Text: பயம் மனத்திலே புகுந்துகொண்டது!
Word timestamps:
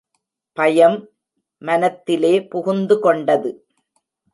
பயம் 0.57 0.97
மனத்திலே 1.61 2.33
புகுந்துகொண்டது! 2.51 3.51